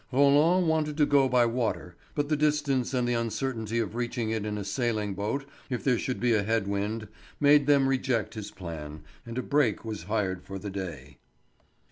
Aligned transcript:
Roland 0.11 0.67
wanted 0.67 0.97
to 0.97 1.05
go 1.05 1.29
by 1.29 1.45
water, 1.45 1.95
but 2.15 2.27
the 2.27 2.35
distance 2.35 2.91
and 2.91 3.07
the 3.07 3.13
uncertainty 3.13 3.77
of 3.77 3.93
reaching 3.93 4.31
it 4.31 4.47
in 4.47 4.57
a 4.57 4.63
sailing 4.63 5.13
boat 5.13 5.45
if 5.69 5.83
there 5.83 5.99
should 5.99 6.19
be 6.19 6.33
a 6.33 6.41
head 6.41 6.65
wind, 6.67 7.07
made 7.39 7.67
them 7.67 7.87
reject 7.87 8.33
his 8.33 8.49
plan, 8.49 9.03
and 9.27 9.37
a 9.37 9.43
break 9.43 9.85
was 9.85 10.05
hired 10.05 10.41
for 10.43 10.57
the 10.57 10.71
day. 10.71 11.19